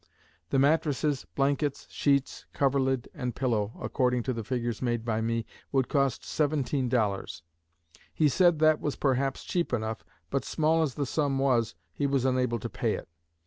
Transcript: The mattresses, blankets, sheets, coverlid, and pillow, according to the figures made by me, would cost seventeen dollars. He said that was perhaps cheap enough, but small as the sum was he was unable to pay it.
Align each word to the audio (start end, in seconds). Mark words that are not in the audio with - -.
The 0.49 0.57
mattresses, 0.57 1.27
blankets, 1.35 1.85
sheets, 1.91 2.47
coverlid, 2.55 3.07
and 3.13 3.35
pillow, 3.35 3.73
according 3.79 4.23
to 4.23 4.33
the 4.33 4.43
figures 4.43 4.81
made 4.81 5.05
by 5.05 5.21
me, 5.21 5.45
would 5.71 5.89
cost 5.89 6.25
seventeen 6.25 6.89
dollars. 6.89 7.43
He 8.11 8.27
said 8.27 8.57
that 8.57 8.81
was 8.81 8.95
perhaps 8.95 9.43
cheap 9.43 9.71
enough, 9.71 10.03
but 10.31 10.43
small 10.43 10.81
as 10.81 10.95
the 10.95 11.05
sum 11.05 11.37
was 11.37 11.75
he 11.93 12.07
was 12.07 12.25
unable 12.25 12.57
to 12.61 12.67
pay 12.67 12.95
it. 12.95 13.09